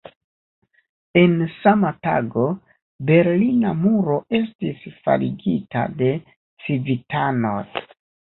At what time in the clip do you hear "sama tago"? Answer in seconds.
1.55-2.45